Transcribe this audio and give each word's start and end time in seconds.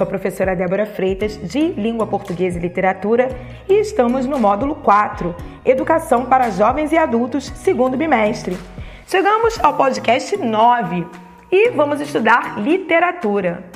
sou 0.00 0.06
a 0.06 0.08
professora 0.08 0.56
Débora 0.56 0.86
Freitas, 0.86 1.36
de 1.36 1.72
Língua 1.72 2.06
Portuguesa 2.06 2.58
e 2.58 2.62
Literatura, 2.62 3.28
e 3.68 3.74
estamos 3.74 4.24
no 4.24 4.38
módulo 4.38 4.76
4, 4.76 5.36
Educação 5.62 6.24
para 6.24 6.48
Jovens 6.48 6.90
e 6.90 6.96
Adultos, 6.96 7.52
segundo 7.56 7.98
bimestre. 7.98 8.56
Chegamos 9.06 9.62
ao 9.62 9.76
podcast 9.76 10.38
9 10.38 11.06
e 11.52 11.68
vamos 11.72 12.00
estudar 12.00 12.58
literatura. 12.58 13.69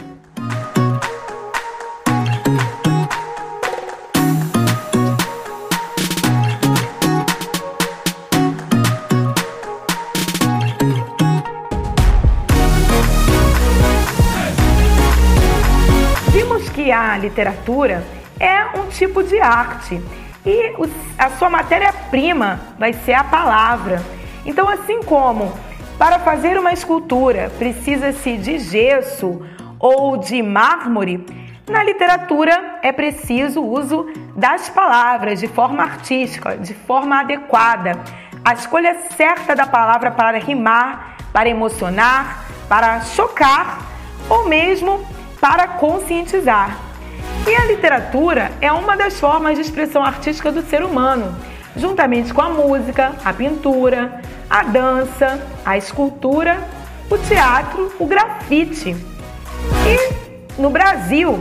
Que 16.85 16.93
a 16.93 17.17
literatura 17.17 18.05
é 18.39 18.79
um 18.79 18.89
tipo 18.89 19.23
de 19.23 19.41
arte 19.41 19.99
e 20.45 20.75
a 21.17 21.31
sua 21.31 21.49
matéria-prima 21.49 22.61
vai 22.79 22.93
ser 22.93 23.15
a 23.15 23.25
palavra. 23.25 24.03
Então, 24.45 24.69
assim 24.69 25.03
como 25.03 25.51
para 25.99 26.19
fazer 26.19 26.59
uma 26.59 26.75
escultura 26.75 27.51
precisa-se 27.59 28.37
de 28.37 28.59
gesso 28.59 29.41
ou 29.79 30.19
de 30.19 30.43
mármore, 30.43 31.25
na 31.67 31.83
literatura 31.83 32.79
é 32.83 32.93
preciso 32.93 33.63
o 33.63 33.73
uso 33.73 34.07
das 34.37 34.69
palavras 34.69 35.41
de 35.41 35.49
forma 35.49 35.83
artística, 35.83 36.55
de 36.59 36.75
forma 36.75 37.21
adequada. 37.21 37.99
A 38.45 38.53
escolha 38.53 38.95
certa 39.17 39.57
da 39.57 39.67
palavra 39.67 40.11
para 40.11 40.37
rimar, 40.37 41.17
para 41.33 41.49
emocionar, 41.49 42.45
para 42.69 43.01
chocar 43.01 43.79
ou 44.29 44.47
mesmo 44.47 45.14
para 45.45 45.69
conscientizar. 45.69 46.79
E 47.47 47.55
a 47.55 47.67
literatura 47.67 48.51
é 48.63 48.73
uma 48.73 48.97
das 48.97 49.21
formas 49.21 49.57
de 49.57 49.61
expressão 49.61 50.03
artística 50.03 50.51
do 50.51 50.63
ser 50.63 50.83
humano, 50.83 51.37
juntamente 51.77 52.33
com 52.33 52.41
a 52.41 52.49
música, 52.49 53.13
a 53.23 53.31
pintura, 53.31 54.23
a 54.49 54.63
dança, 54.63 55.47
a 55.63 55.77
escultura, 55.77 56.67
o 57.11 57.19
teatro, 57.19 57.93
o 57.99 58.07
grafite. 58.07 58.97
E 59.87 60.59
no 60.59 60.71
Brasil, 60.71 61.39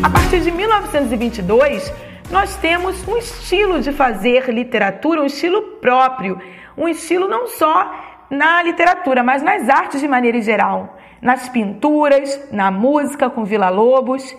a 0.00 0.08
partir 0.08 0.38
de 0.38 0.52
1922, 0.52 1.92
nós 2.30 2.54
temos 2.54 3.02
um 3.08 3.16
estilo 3.16 3.80
de 3.80 3.90
fazer 3.90 4.48
literatura, 4.48 5.22
um 5.22 5.26
estilo 5.26 5.60
próprio, 5.80 6.40
um 6.78 6.86
estilo 6.88 7.26
não 7.26 7.48
só 7.48 7.92
na 8.30 8.62
literatura, 8.62 9.24
mas 9.24 9.42
nas 9.42 9.68
artes 9.68 10.00
de 10.00 10.06
maneira 10.06 10.40
geral 10.40 11.01
nas 11.22 11.48
pinturas, 11.48 12.48
na 12.50 12.70
música 12.70 13.30
com 13.30 13.44
Vila 13.44 13.70
Lobos. 13.70 14.36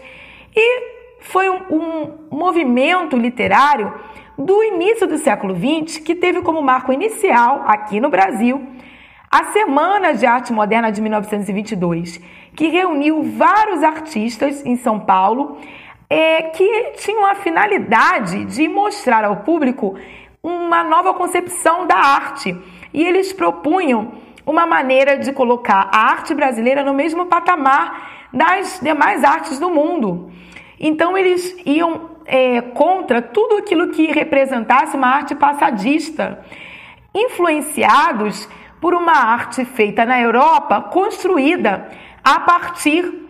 E 0.53 0.93
foi 1.21 1.49
um, 1.49 1.61
um 1.71 2.27
movimento 2.29 3.15
literário 3.15 3.93
do 4.37 4.61
início 4.63 5.07
do 5.07 5.17
século 5.17 5.55
XX 5.55 5.99
que 5.99 6.13
teve 6.13 6.41
como 6.41 6.61
marco 6.61 6.91
inicial, 6.91 7.63
aqui 7.65 7.99
no 8.01 8.09
Brasil, 8.09 8.67
a 9.31 9.45
Semana 9.45 10.13
de 10.13 10.25
Arte 10.25 10.51
Moderna 10.51 10.91
de 10.91 11.01
1922, 11.01 12.19
que 12.55 12.67
reuniu 12.67 13.23
vários 13.23 13.81
artistas 13.81 14.63
em 14.65 14.75
São 14.75 14.99
Paulo 14.99 15.57
é, 16.09 16.43
que 16.43 16.91
tinham 16.97 17.25
a 17.25 17.35
finalidade 17.35 18.45
de 18.45 18.67
mostrar 18.67 19.23
ao 19.23 19.37
público 19.37 19.95
uma 20.43 20.83
nova 20.83 21.13
concepção 21.13 21.87
da 21.87 21.95
arte. 21.95 22.55
E 22.93 23.03
eles 23.03 23.33
propunham 23.33 24.11
uma 24.45 24.65
maneira 24.65 25.17
de 25.17 25.31
colocar 25.31 25.89
a 25.91 26.11
arte 26.11 26.33
brasileira 26.33 26.83
no 26.83 26.93
mesmo 26.93 27.25
patamar 27.27 28.27
das 28.31 28.79
demais 28.81 29.23
artes 29.23 29.59
do 29.59 29.69
mundo. 29.69 30.31
Então 30.79 31.17
eles 31.17 31.55
iam 31.65 32.11
é, 32.25 32.61
contra 32.61 33.21
tudo 33.21 33.57
aquilo 33.57 33.89
que 33.91 34.07
representasse 34.07 34.95
uma 34.95 35.07
arte 35.07 35.35
passadista, 35.35 36.43
influenciados 37.13 38.49
por 38.81 38.93
uma 38.93 39.13
arte 39.13 39.63
feita 39.63 40.05
na 40.05 40.19
Europa, 40.19 40.81
construída 40.81 41.89
a 42.23 42.39
partir 42.41 43.21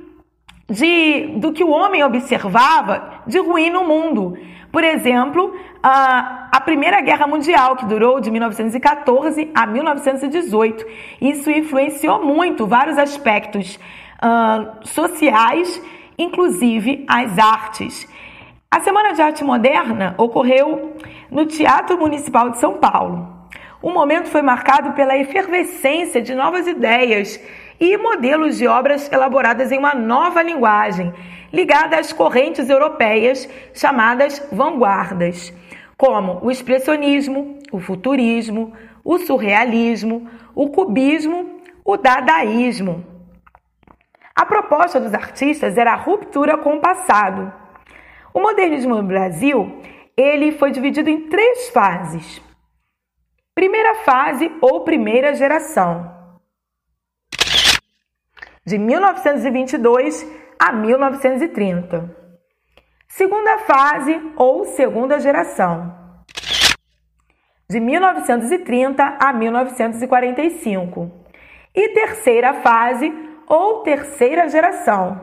de, 0.69 1.35
do 1.38 1.51
que 1.51 1.63
o 1.63 1.69
homem 1.69 2.03
observava 2.03 3.21
de 3.27 3.38
ruim 3.39 3.69
no 3.69 3.83
mundo. 3.83 4.38
Por 4.71 4.83
exemplo, 4.83 5.55
a, 5.83 6.42
Primeira 6.63 7.01
Guerra 7.01 7.28
Mundial, 7.28 7.75
que 7.75 7.85
durou 7.85 8.19
de 8.19 8.31
1914 8.31 9.51
a 9.53 9.68
1918. 9.68 10.85
Isso 11.22 11.51
influenciou 11.51 12.24
muito 12.24 12.66
vários 12.66 12.97
aspectos 12.97 13.78
uh, 14.24 14.88
sociais, 14.88 15.81
inclusive 16.18 17.06
as 17.07 17.38
artes. 17.38 18.07
A 18.72 18.79
Semana 18.79 19.13
de 19.13 19.22
Arte 19.22 19.44
Moderna 19.44 20.16
ocorreu 20.18 20.96
no 21.29 21.46
Teatro 21.46 21.97
Municipal 21.97 22.50
de 22.50 22.57
São 22.57 22.75
Paulo. 22.75 23.31
O 23.81 23.91
momento 23.91 24.30
foi 24.30 24.41
marcado 24.41 24.94
pela 24.94 25.18
efervescência 25.18 26.22
de 26.22 26.34
novas 26.34 26.66
ideias 26.68 27.40
e 27.80 27.97
modelos 27.97 28.57
de 28.57 28.66
obras 28.66 29.12
elaboradas 29.12 29.72
em 29.72 29.78
uma 29.78 29.94
nova 29.94 30.41
linguagem, 30.41 31.13
ligada 31.51 32.00
às 32.00 32.13
correntes 32.13 32.69
europeias 32.69 33.47
chamadas 33.74 34.41
vanguardas, 34.51 35.53
como 35.97 36.39
o 36.43 36.51
expressionismo, 36.51 37.59
o 37.71 37.79
futurismo, 37.79 38.73
o 39.03 39.17
surrealismo, 39.17 40.29
o 40.55 40.69
cubismo, 40.69 41.61
o 41.83 41.97
dadaísmo. 41.97 43.05
A 44.35 44.45
proposta 44.45 44.99
dos 44.99 45.13
artistas 45.13 45.77
era 45.77 45.93
a 45.93 45.97
ruptura 45.97 46.57
com 46.57 46.77
o 46.77 46.81
passado. 46.81 47.53
O 48.33 48.39
modernismo 48.39 48.95
no 48.95 49.03
Brasil, 49.03 49.81
ele 50.17 50.51
foi 50.53 50.71
dividido 50.71 51.09
em 51.09 51.29
três 51.29 51.69
fases. 51.69 52.41
Primeira 53.53 53.95
fase 53.95 54.51
ou 54.61 54.81
primeira 54.81 55.35
geração, 55.35 56.11
de 58.65 58.77
1922 58.77 60.25
a 60.57 60.71
1930. 60.71 62.22
Segunda 63.16 63.59
fase 63.59 64.19
ou 64.35 64.66
segunda 64.66 65.19
geração, 65.19 65.94
de 67.69 67.79
1930 67.79 69.18
a 69.22 69.31
1945. 69.31 71.12
E 71.75 71.90
terceira 71.90 72.56
fase 72.56 73.13
ou 73.47 73.84
terceira 73.84 74.50
geração, 74.50 75.22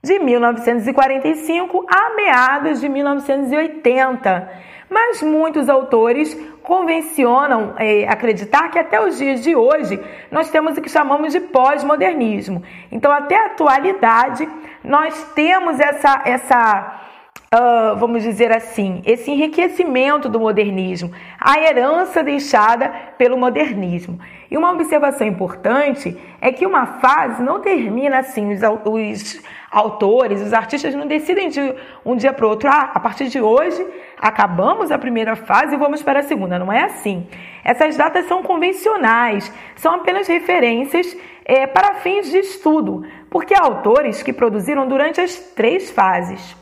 de 0.00 0.20
1945 0.20 1.84
a 1.90 2.14
meados 2.14 2.80
de 2.80 2.88
1980 2.88 4.48
mas 4.90 5.22
muitos 5.22 5.68
autores 5.68 6.36
convencionam 6.70 7.74
é, 7.78 8.06
acreditar 8.08 8.68
que 8.70 8.78
até 8.78 9.04
os 9.04 9.18
dias 9.18 9.42
de 9.42 9.56
hoje 9.56 10.00
nós 10.30 10.50
temos 10.50 10.78
o 10.78 10.80
que 10.80 10.88
chamamos 10.88 11.32
de 11.32 11.40
pós-modernismo. 11.40 12.62
Então, 12.92 13.10
até 13.10 13.34
a 13.34 13.46
atualidade, 13.46 14.48
nós 14.84 15.32
temos 15.34 15.80
essa, 15.80 16.22
essa 16.24 17.09
uh, 17.52 17.96
vamos 17.96 18.22
dizer 18.22 18.52
assim, 18.52 19.02
esse 19.04 19.28
enriquecimento 19.28 20.28
do 20.28 20.38
modernismo, 20.38 21.10
a 21.36 21.58
herança 21.58 22.22
deixada 22.22 22.88
pelo 23.18 23.36
modernismo. 23.36 24.20
E 24.48 24.56
uma 24.56 24.70
observação 24.70 25.26
importante 25.26 26.16
é 26.40 26.52
que 26.52 26.64
uma 26.64 26.86
fase 26.86 27.42
não 27.42 27.60
termina 27.60 28.18
assim, 28.18 28.52
os, 28.52 28.60
os 28.62 29.42
autores, 29.68 30.40
os 30.40 30.52
artistas 30.52 30.94
não 30.94 31.08
decidem 31.08 31.48
de 31.48 31.74
um 32.04 32.14
dia 32.14 32.32
para 32.32 32.46
o 32.46 32.50
outro, 32.50 32.68
ah, 32.68 32.92
a 32.94 33.00
partir 33.00 33.26
de 33.26 33.40
hoje 33.40 33.84
acabamos 34.16 34.92
a 34.92 34.98
primeira 34.98 35.34
fase 35.34 35.74
e 35.74 35.78
vamos 35.78 36.04
para 36.04 36.20
a 36.20 36.22
segunda. 36.22 36.56
Não 36.56 36.72
é 36.72 36.84
assim. 36.84 37.26
Essas 37.64 37.96
datas 37.96 38.26
são 38.26 38.44
convencionais, 38.44 39.52
são 39.74 39.94
apenas 39.94 40.28
referências 40.28 41.16
é, 41.44 41.66
para 41.66 41.94
fins 41.94 42.30
de 42.30 42.38
estudo, 42.38 43.04
porque 43.28 43.54
há 43.54 43.62
autores 43.64 44.22
que 44.22 44.32
produziram 44.32 44.86
durante 44.86 45.20
as 45.20 45.36
três 45.36 45.90
fases. 45.90 46.59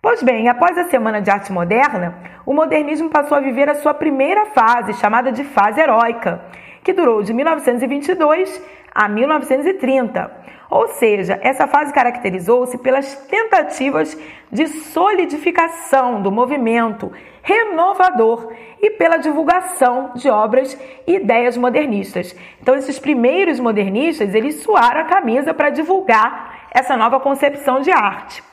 Pois 0.00 0.22
bem, 0.22 0.48
após 0.48 0.78
a 0.78 0.84
Semana 0.84 1.20
de 1.20 1.28
Arte 1.28 1.52
Moderna, 1.52 2.16
o 2.46 2.54
modernismo 2.54 3.10
passou 3.10 3.36
a 3.36 3.40
viver 3.40 3.68
a 3.68 3.74
sua 3.74 3.92
primeira 3.92 4.46
fase, 4.46 4.94
chamada 4.94 5.32
de 5.32 5.42
fase 5.42 5.80
heróica, 5.80 6.40
que 6.84 6.92
durou 6.92 7.20
de 7.20 7.34
1922 7.34 8.62
a 8.94 9.08
1930. 9.08 10.30
Ou 10.70 10.86
seja, 10.88 11.38
essa 11.42 11.66
fase 11.66 11.92
caracterizou-se 11.92 12.78
pelas 12.78 13.12
tentativas 13.26 14.16
de 14.52 14.68
solidificação 14.68 16.22
do 16.22 16.30
movimento 16.30 17.10
renovador 17.42 18.52
e 18.80 18.90
pela 18.90 19.16
divulgação 19.16 20.12
de 20.14 20.30
obras 20.30 20.78
e 21.08 21.16
ideias 21.16 21.56
modernistas. 21.56 22.36
Então, 22.62 22.76
esses 22.76 23.00
primeiros 23.00 23.58
modernistas, 23.58 24.32
eles 24.32 24.62
suaram 24.62 25.00
a 25.00 25.04
camisa 25.04 25.52
para 25.52 25.70
divulgar 25.70 26.68
essa 26.70 26.96
nova 26.96 27.18
concepção 27.18 27.80
de 27.80 27.90
arte. 27.90 28.47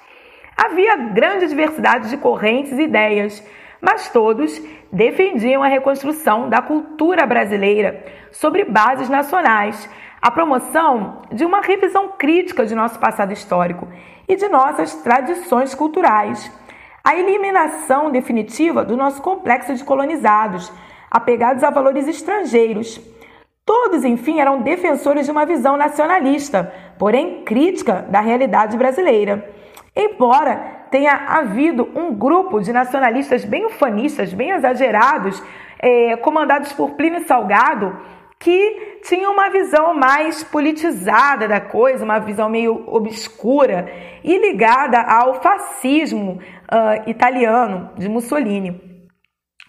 Havia 0.57 0.95
grande 0.95 1.47
diversidade 1.47 2.09
de 2.09 2.17
correntes 2.17 2.71
e 2.71 2.83
ideias, 2.83 3.43
mas 3.81 4.09
todos 4.09 4.61
defendiam 4.91 5.61
a 5.61 5.67
reconstrução 5.67 6.47
da 6.49 6.61
cultura 6.61 7.25
brasileira 7.25 8.05
sobre 8.31 8.63
bases 8.63 9.09
nacionais, 9.09 9.89
a 10.21 10.31
promoção 10.31 11.21
de 11.31 11.43
uma 11.43 11.61
revisão 11.61 12.13
crítica 12.17 12.65
de 12.65 12.73
nosso 12.73 12.97
passado 12.97 13.33
histórico 13.33 13.87
e 14.27 14.35
de 14.35 14.47
nossas 14.47 14.95
tradições 14.95 15.75
culturais, 15.75 16.51
a 17.03 17.15
eliminação 17.15 18.09
definitiva 18.09 18.83
do 18.83 18.97
nosso 18.97 19.21
complexo 19.21 19.75
de 19.75 19.83
colonizados, 19.83 20.71
apegados 21.11 21.63
a 21.63 21.69
valores 21.69 22.07
estrangeiros. 22.07 22.99
Todos, 23.65 24.03
enfim, 24.03 24.39
eram 24.39 24.61
defensores 24.61 25.25
de 25.25 25.31
uma 25.31 25.45
visão 25.45 25.75
nacionalista, 25.75 26.73
porém 26.97 27.43
crítica 27.43 28.05
da 28.09 28.21
realidade 28.21 28.77
brasileira. 28.77 29.53
Embora 29.95 30.87
tenha 30.91 31.13
havido 31.13 31.89
um 31.95 32.13
grupo 32.13 32.59
de 32.59 32.73
nacionalistas 32.73 33.45
bem 33.45 33.65
ufanistas, 33.65 34.33
bem 34.33 34.51
exagerados, 34.51 35.41
é, 35.79 36.17
comandados 36.17 36.73
por 36.73 36.91
Plínio 36.91 37.25
Salgado, 37.25 37.97
que 38.39 38.99
tinham 39.03 39.33
uma 39.33 39.49
visão 39.49 39.93
mais 39.93 40.43
politizada 40.43 41.47
da 41.47 41.61
coisa, 41.61 42.03
uma 42.03 42.19
visão 42.19 42.49
meio 42.49 42.83
obscura 42.87 43.89
e 44.23 44.37
ligada 44.37 44.99
ao 45.01 45.41
fascismo 45.41 46.39
uh, 46.39 47.09
italiano 47.09 47.91
de 47.97 48.09
Mussolini. 48.09 49.09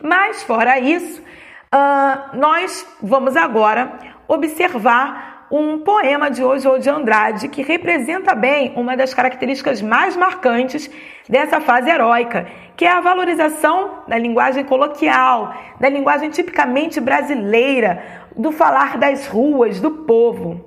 Mas, 0.02 0.42
fora 0.42 0.78
isso, 0.78 1.22
uh, 1.22 2.36
nós 2.36 2.86
vamos 3.02 3.36
agora 3.36 3.98
observar 4.28 5.35
um 5.50 5.78
poema 5.78 6.30
de 6.30 6.42
Oswald 6.42 6.82
de 6.82 6.90
Andrade 6.90 7.48
que 7.48 7.62
representa 7.62 8.34
bem 8.34 8.72
uma 8.76 8.96
das 8.96 9.14
características 9.14 9.80
mais 9.80 10.16
marcantes 10.16 10.90
dessa 11.28 11.60
fase 11.60 11.88
heróica, 11.88 12.46
que 12.76 12.84
é 12.84 12.90
a 12.90 13.00
valorização 13.00 14.02
da 14.08 14.18
linguagem 14.18 14.64
coloquial, 14.64 15.54
da 15.80 15.88
linguagem 15.88 16.30
tipicamente 16.30 17.00
brasileira, 17.00 18.02
do 18.36 18.50
falar 18.52 18.98
das 18.98 19.26
ruas, 19.26 19.80
do 19.80 19.90
povo. 19.90 20.64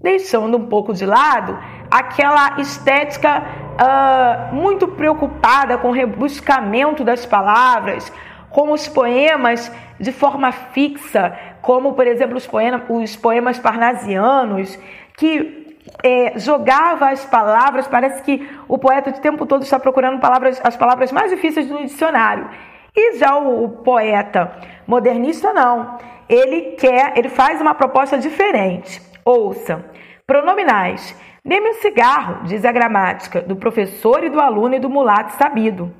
Deixando 0.00 0.56
um 0.56 0.66
pouco 0.66 0.92
de 0.92 1.06
lado 1.06 1.58
aquela 1.90 2.60
estética 2.60 3.42
uh, 3.42 4.54
muito 4.54 4.88
preocupada 4.88 5.78
com 5.78 5.88
o 5.88 5.92
rebuscamento 5.92 7.04
das 7.04 7.24
palavras, 7.24 8.12
com 8.50 8.72
os 8.72 8.88
poemas 8.88 9.70
de 9.98 10.12
forma 10.12 10.52
fixa, 10.52 11.36
como, 11.60 11.94
por 11.94 12.06
exemplo, 12.06 12.36
os 12.36 12.46
poemas, 12.46 12.82
os 12.88 13.16
poemas 13.16 13.58
parnasianos, 13.58 14.78
que 15.16 15.76
é, 16.02 16.38
jogava 16.38 17.10
as 17.10 17.24
palavras, 17.24 17.86
parece 17.86 18.22
que 18.22 18.48
o 18.66 18.78
poeta 18.78 19.10
o 19.10 19.20
tempo 19.20 19.46
todo 19.46 19.62
está 19.62 19.78
procurando 19.78 20.20
palavras, 20.20 20.60
as 20.64 20.76
palavras 20.76 21.12
mais 21.12 21.30
difíceis 21.30 21.68
do 21.68 21.78
dicionário. 21.78 22.48
E 22.96 23.18
já 23.18 23.36
o, 23.36 23.64
o 23.64 23.68
poeta 23.68 24.52
modernista 24.86 25.52
não. 25.52 25.98
Ele 26.28 26.72
quer, 26.72 27.12
ele 27.16 27.28
faz 27.28 27.60
uma 27.60 27.74
proposta 27.74 28.16
diferente. 28.18 29.02
Ouça. 29.24 29.84
Pronominais. 30.26 31.14
Dê-me 31.44 31.70
um 31.70 31.74
cigarro, 31.74 32.44
diz 32.44 32.64
a 32.64 32.72
gramática, 32.72 33.42
do 33.42 33.56
professor 33.56 34.24
e 34.24 34.30
do 34.30 34.40
aluno 34.40 34.76
e 34.76 34.78
do 34.78 34.88
mulato 34.88 35.32
sabido. 35.32 35.92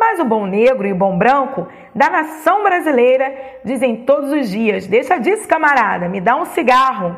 Mas 0.00 0.18
o 0.18 0.24
bom 0.24 0.46
negro 0.46 0.88
e 0.88 0.92
o 0.92 0.96
bom 0.96 1.18
branco 1.18 1.68
da 1.94 2.08
nação 2.08 2.62
brasileira 2.62 3.34
dizem 3.62 3.96
todos 4.06 4.32
os 4.32 4.48
dias: 4.48 4.86
Deixa 4.86 5.18
disso, 5.18 5.46
camarada, 5.46 6.08
me 6.08 6.22
dá 6.22 6.36
um 6.36 6.46
cigarro. 6.46 7.14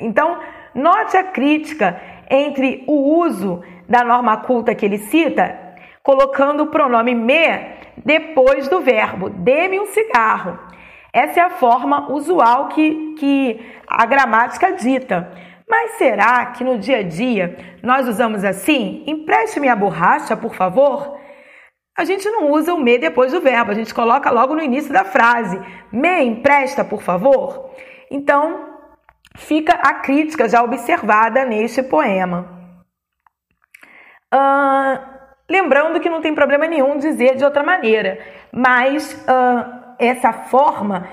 Então, 0.00 0.36
note 0.74 1.16
a 1.16 1.22
crítica 1.22 2.00
entre 2.28 2.82
o 2.88 3.20
uso 3.20 3.62
da 3.88 4.02
norma 4.02 4.38
culta 4.38 4.74
que 4.74 4.84
ele 4.84 4.98
cita, 4.98 5.56
colocando 6.02 6.64
o 6.64 6.66
pronome 6.66 7.14
me 7.14 7.76
depois 8.04 8.66
do 8.66 8.80
verbo 8.80 9.30
dê-me 9.30 9.78
um 9.78 9.86
cigarro. 9.86 10.58
Essa 11.12 11.38
é 11.38 11.42
a 11.44 11.50
forma 11.50 12.10
usual 12.10 12.70
que, 12.70 13.14
que 13.20 13.60
a 13.86 14.04
gramática 14.04 14.72
dita. 14.72 15.30
Mas 15.68 15.92
será 15.92 16.46
que 16.46 16.64
no 16.64 16.76
dia 16.76 16.98
a 16.98 17.02
dia 17.04 17.56
nós 17.84 18.08
usamos 18.08 18.42
assim? 18.42 19.04
Empreste-me 19.06 19.68
a 19.68 19.76
borracha, 19.76 20.36
por 20.36 20.54
favor? 20.54 21.16
A 21.96 22.04
gente 22.04 22.28
não 22.28 22.50
usa 22.50 22.74
o 22.74 22.78
me 22.78 22.98
depois 22.98 23.32
do 23.32 23.40
verbo, 23.40 23.70
a 23.70 23.74
gente 23.74 23.94
coloca 23.94 24.30
logo 24.30 24.54
no 24.54 24.62
início 24.62 24.92
da 24.92 25.04
frase. 25.04 25.58
Me 25.90 26.22
empresta, 26.22 26.84
por 26.84 27.00
favor? 27.00 27.70
Então, 28.10 28.76
fica 29.36 29.72
a 29.72 29.94
crítica 29.94 30.48
já 30.48 30.62
observada 30.62 31.44
neste 31.44 31.82
poema. 31.82 32.46
Uh, 34.34 35.00
lembrando 35.48 36.00
que 36.00 36.10
não 36.10 36.20
tem 36.20 36.34
problema 36.34 36.66
nenhum 36.66 36.98
dizer 36.98 37.36
de 37.36 37.44
outra 37.44 37.62
maneira, 37.62 38.18
mas 38.52 39.14
uh, 39.22 39.94
essa 39.98 40.32
forma 40.32 41.08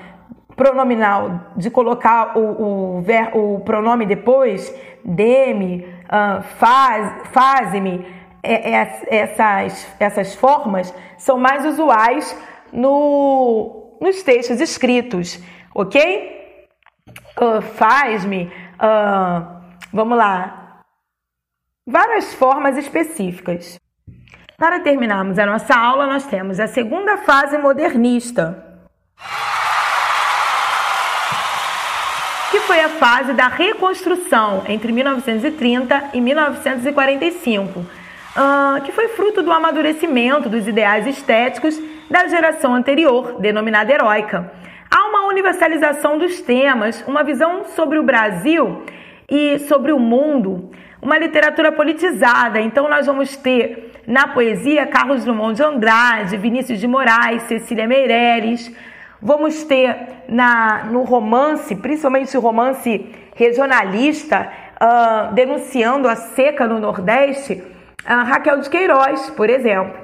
pronominal 0.54 1.52
de 1.56 1.70
colocar 1.70 2.36
o, 2.36 2.98
o, 2.98 3.02
ver, 3.02 3.30
o 3.34 3.60
pronome 3.60 4.04
depois, 4.04 4.72
dê-me, 5.04 5.84
uh, 6.04 6.42
faz, 6.58 7.28
faze-me, 7.32 7.98
é, 8.00 8.23
essas, 8.44 9.88
essas 9.98 10.34
formas 10.34 10.94
são 11.16 11.38
mais 11.38 11.64
usuais 11.64 12.36
no, 12.72 13.96
nos 14.00 14.22
textos 14.22 14.60
escritos, 14.60 15.40
ok? 15.74 16.66
Uh, 17.40 17.62
Faz-me, 17.62 18.52
uh, 18.74 19.62
vamos 19.92 20.18
lá, 20.18 20.82
várias 21.86 22.34
formas 22.34 22.76
específicas. 22.76 23.78
Para 24.56 24.80
terminarmos 24.80 25.38
a 25.38 25.46
nossa 25.46 25.74
aula, 25.74 26.06
nós 26.06 26.26
temos 26.26 26.60
a 26.60 26.68
segunda 26.68 27.18
fase 27.18 27.58
modernista, 27.58 28.62
que 32.50 32.60
foi 32.60 32.80
a 32.80 32.88
fase 32.88 33.32
da 33.32 33.48
reconstrução 33.48 34.62
entre 34.68 34.92
1930 34.92 36.10
e 36.14 36.20
1945 36.20 38.03
uh, 38.36 38.82
que 38.82 38.92
foi 38.92 39.08
fruto 39.08 39.42
do 39.42 39.52
amadurecimento 39.52 40.48
dos 40.48 40.66
ideais 40.66 41.06
estéticos 41.06 41.80
da 42.10 42.26
geração 42.26 42.74
anterior, 42.74 43.40
denominada 43.40 43.92
heróica. 43.92 44.52
Há 44.90 45.08
uma 45.08 45.26
universalização 45.26 46.18
dos 46.18 46.40
temas, 46.40 47.02
uma 47.06 47.24
visão 47.24 47.64
sobre 47.64 47.98
o 47.98 48.02
Brasil 48.02 48.82
e 49.28 49.58
sobre 49.60 49.92
o 49.92 49.98
mundo, 49.98 50.70
uma 51.00 51.18
literatura 51.18 51.72
politizada. 51.72 52.60
Então, 52.60 52.88
nós 52.88 53.06
vamos 53.06 53.36
ter 53.36 53.92
na 54.06 54.28
poesia 54.28 54.86
Carlos 54.86 55.24
Drummond 55.24 55.56
de 55.56 55.62
Andrade, 55.62 56.36
Vinícius 56.36 56.78
de 56.78 56.86
Moraes, 56.86 57.42
Cecília 57.44 57.86
Meireles. 57.86 58.70
Vamos 59.20 59.64
ter 59.64 59.96
na, 60.28 60.84
no 60.84 61.02
romance, 61.02 61.74
principalmente 61.74 62.36
o 62.36 62.40
romance 62.40 63.10
regionalista, 63.34 64.48
uh, 64.80 65.34
denunciando 65.34 66.06
a 66.06 66.14
seca 66.14 66.68
no 66.68 66.78
Nordeste, 66.78 67.73
Raquel 68.06 68.60
de 68.60 68.68
Queiroz, 68.68 69.30
por 69.30 69.48
exemplo. 69.48 69.94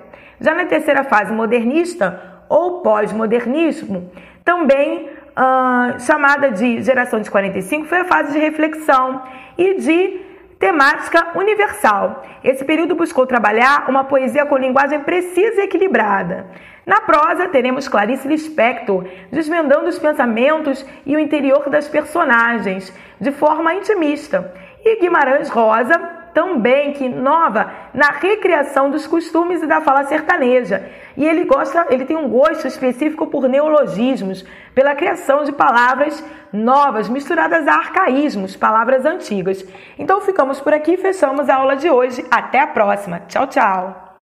Já 0.41 0.55
na 0.55 0.65
terceira 0.65 1.05
fase 1.05 1.33
modernista 1.33 2.21
ou 2.49 2.81
pós-modernismo, 2.81 4.11
também 4.45 5.11
uh, 5.31 6.01
chamada 6.01 6.51
de 6.51 6.83
geração 6.83 7.21
de 7.21 7.31
45, 7.31 7.87
foi 7.87 7.99
a 7.99 8.05
fase 8.05 8.33
de 8.33 8.39
reflexão 8.39 9.23
e 9.57 9.75
de 9.75 10.21
temática 10.59 11.39
universal. 11.39 12.25
Esse 12.43 12.65
período 12.65 12.95
buscou 12.95 13.27
trabalhar 13.27 13.89
uma 13.89 14.05
poesia 14.05 14.45
com 14.47 14.57
linguagem 14.57 15.01
precisa 15.01 15.61
e 15.61 15.65
equilibrada. 15.65 16.47
Na 16.87 17.01
prosa, 17.01 17.49
teremos 17.49 17.87
Clarice 17.87 18.27
Lispector 18.27 19.07
desvendando 19.31 19.89
os 19.89 19.99
pensamentos 19.99 20.85
e 21.07 21.15
o 21.15 21.21
interior 21.21 21.69
das 21.71 21.89
personagens 21.89 22.93
de 23.21 23.31
forma 23.31 23.75
intimista. 23.75 24.53
E 24.85 25.01
Guimarães 25.01 25.49
Rosa 25.51 26.20
também 26.33 26.93
que 26.93 27.05
inova 27.05 27.71
na 27.93 28.11
recriação 28.11 28.91
dos 28.91 29.07
costumes 29.07 29.63
e 29.63 29.67
da 29.67 29.81
fala 29.81 30.05
sertaneja. 30.05 30.89
E 31.17 31.25
ele 31.25 31.45
gosta, 31.45 31.87
ele 31.91 32.05
tem 32.05 32.17
um 32.17 32.29
gosto 32.29 32.67
específico 32.67 33.27
por 33.27 33.49
neologismos, 33.49 34.45
pela 34.75 34.95
criação 34.95 35.45
de 35.45 35.53
palavras 35.53 36.25
novas 36.53 37.09
misturadas 37.09 37.67
a 37.67 37.75
arcaísmos, 37.75 38.57
palavras 38.57 39.05
antigas. 39.05 39.65
Então 39.99 40.21
ficamos 40.21 40.61
por 40.61 40.73
aqui, 40.73 40.97
fechamos 40.97 41.49
a 41.49 41.57
aula 41.57 41.77
de 41.77 41.91
hoje. 41.91 42.25
Até 42.31 42.61
a 42.61 42.67
próxima. 42.67 43.21
Tchau, 43.29 43.47
tchau. 43.47 44.10